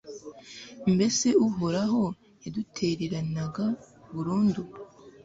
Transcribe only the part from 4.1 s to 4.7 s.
burundu